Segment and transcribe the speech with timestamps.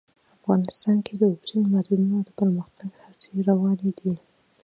[0.39, 4.13] افغانستان کې د اوبزین معدنونه د پرمختګ هڅې روانې دي.